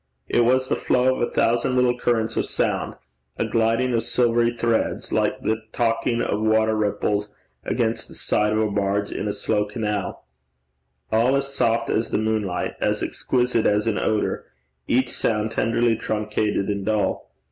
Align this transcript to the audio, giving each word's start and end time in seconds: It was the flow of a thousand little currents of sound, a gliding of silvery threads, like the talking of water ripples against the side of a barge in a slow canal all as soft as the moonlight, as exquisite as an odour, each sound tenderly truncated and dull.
It 0.27 0.39
was 0.45 0.67
the 0.67 0.75
flow 0.75 1.13
of 1.15 1.21
a 1.21 1.29
thousand 1.29 1.75
little 1.75 1.95
currents 1.95 2.35
of 2.35 2.45
sound, 2.47 2.95
a 3.37 3.45
gliding 3.45 3.93
of 3.93 4.01
silvery 4.01 4.49
threads, 4.51 5.11
like 5.11 5.41
the 5.41 5.61
talking 5.73 6.23
of 6.23 6.41
water 6.41 6.75
ripples 6.75 7.29
against 7.63 8.07
the 8.07 8.15
side 8.15 8.51
of 8.51 8.57
a 8.57 8.71
barge 8.71 9.11
in 9.11 9.27
a 9.27 9.31
slow 9.31 9.63
canal 9.65 10.25
all 11.11 11.35
as 11.35 11.53
soft 11.53 11.91
as 11.91 12.09
the 12.09 12.17
moonlight, 12.17 12.77
as 12.81 13.03
exquisite 13.03 13.67
as 13.67 13.85
an 13.85 13.99
odour, 13.99 14.45
each 14.87 15.09
sound 15.09 15.51
tenderly 15.51 15.95
truncated 15.95 16.67
and 16.67 16.83
dull. 16.83 17.31